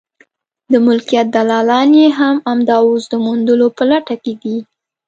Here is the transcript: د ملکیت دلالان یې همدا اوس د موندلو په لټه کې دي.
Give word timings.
د 0.71 0.73
ملکیت 0.87 1.27
دلالان 1.35 1.89
یې 1.99 2.07
همدا 2.49 2.77
اوس 2.85 3.03
د 3.09 3.13
موندلو 3.25 3.67
په 3.77 3.83
لټه 3.91 4.15
کې 4.23 4.33
دي. 4.41 4.57